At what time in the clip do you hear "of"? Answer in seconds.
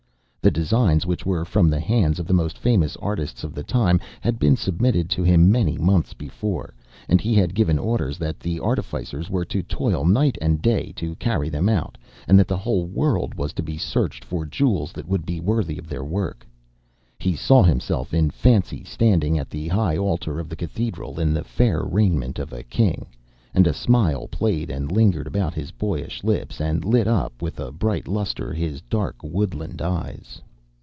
2.17-2.25, 3.43-3.53, 15.77-15.87, 20.39-20.49, 22.39-22.51